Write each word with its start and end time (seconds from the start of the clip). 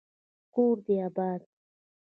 کور 0.53 0.75
دي 0.85 0.95
اباد 1.07 1.41